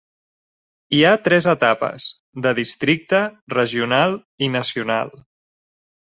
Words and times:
Hi 0.99 0.99
ha 1.07 1.09
tres 1.25 1.47
etapes: 1.51 2.07
de 2.45 2.53
districte, 2.59 3.19
regional 3.55 4.17
i 4.47 4.49
nacional. 4.55 5.13